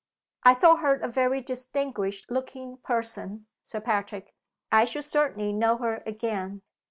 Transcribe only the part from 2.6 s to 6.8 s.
person, Sir Patrick. I should certainly know her again."